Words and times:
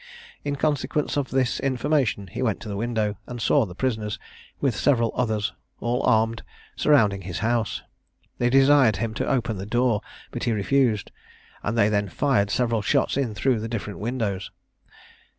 In 0.43 0.55
consequence 0.55 1.15
of 1.15 1.29
this 1.29 1.59
information 1.59 2.25
he 2.25 2.41
went 2.41 2.59
to 2.61 2.67
the 2.67 2.75
window, 2.75 3.19
and 3.27 3.39
saw 3.39 3.67
the 3.67 3.75
prisoners, 3.75 4.17
with 4.59 4.75
several 4.75 5.11
others, 5.15 5.53
all 5.79 6.01
armed, 6.07 6.41
surrounding 6.75 7.21
his 7.21 7.37
house: 7.45 7.83
they 8.39 8.49
desired 8.49 8.95
him 8.95 9.13
to 9.13 9.27
open 9.29 9.57
the 9.57 9.67
door, 9.67 10.01
but 10.31 10.45
he 10.45 10.53
refused; 10.53 11.11
and 11.61 11.77
they 11.77 11.87
then 11.87 12.09
fired 12.09 12.49
several 12.49 12.81
shots 12.81 13.15
in 13.15 13.35
through 13.35 13.59
the 13.59 13.69
different 13.69 13.99
windows. 13.99 14.49